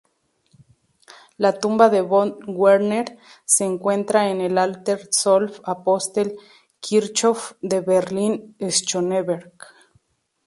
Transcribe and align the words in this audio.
La 1.37 1.51
tumba 1.59 1.87
de 1.91 2.01
von 2.01 2.39
Werner 2.47 3.19
se 3.45 3.65
encuentra 3.65 4.29
en 4.31 4.41
el 4.41 4.57
Alter 4.57 5.07
Zwölf-Apostel-Kirchhof 5.11 7.53
de 7.61 7.81
Berlin-Schöneberg. 7.81 9.53